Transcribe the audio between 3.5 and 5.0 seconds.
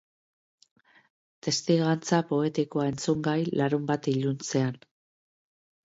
larunbat iluntzean.